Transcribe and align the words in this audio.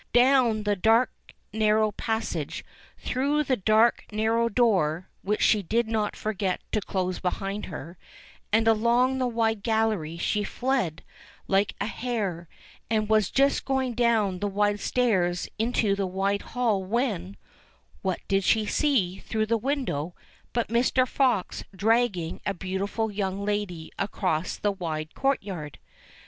Down 0.13 0.63
the 0.63 0.75
dark 0.75 1.11
narrow 1.53 1.91
pas 1.91 2.27
sage, 2.29 2.65
through 2.97 3.43
the 3.43 3.55
dark 3.55 4.03
narrow 4.11 4.49
door 4.49 5.09
(which 5.21 5.43
she 5.43 5.61
did 5.61 5.87
not 5.87 6.15
forget 6.15 6.59
to 6.71 6.81
close 6.81 7.19
behind 7.19 7.67
her) 7.67 7.99
and 8.51 8.67
along 8.67 9.19
the 9.19 9.27
wide 9.27 9.61
gallery 9.61 10.17
she 10.17 10.43
fled 10.43 11.03
like 11.47 11.75
a 11.79 11.85
hare, 11.85 12.47
and 12.89 13.09
was 13.09 13.29
just 13.29 13.63
going 13.63 13.93
down 13.93 14.39
the 14.39 14.47
wide 14.47 14.79
stairs 14.79 15.47
into 15.59 15.93
the 15.93 16.07
wide 16.07 16.41
hall 16.57 16.83
when, 16.83 17.37
what 18.01 18.21
did 18.27 18.43
she 18.43 18.65
see, 18.65 19.19
through 19.19 19.45
the 19.45 19.55
window, 19.55 20.15
but 20.51 20.69
Mr. 20.69 21.07
Fox 21.07 21.63
dragging 21.75 22.41
a 22.43 22.55
beautiful 22.55 23.11
young 23.11 23.45
lady 23.45 23.91
across 23.99 24.57
the 24.57 24.71
wide 24.71 25.13
courtyard. 25.13 25.77